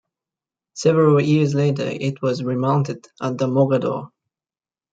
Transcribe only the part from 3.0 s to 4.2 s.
at the Mogador.